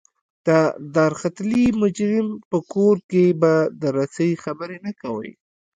د 0.47 0.49
دارختلي 0.95 1.65
مجرم 1.81 2.27
په 2.49 2.57
کور 2.73 2.95
کې 3.09 3.25
به 3.41 3.53
د 3.81 3.83
رسۍ 3.97 4.31
خبرې 4.43 4.77
نه 4.85 4.91
کوئ. 5.01 5.31